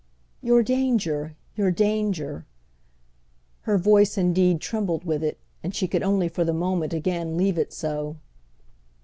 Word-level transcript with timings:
"Your 0.41 0.63
danger, 0.63 1.35
your 1.55 1.69
danger—!" 1.69 2.47
Her 3.69 3.77
voice 3.77 4.17
indeed 4.17 4.59
trembled 4.59 5.03
with 5.03 5.23
it, 5.23 5.37
and 5.61 5.75
she 5.75 5.87
could 5.87 6.01
only 6.01 6.27
for 6.27 6.43
the 6.43 6.53
moment 6.55 6.91
again 6.91 7.37
leave 7.37 7.59
it 7.59 7.71
so. 7.71 8.17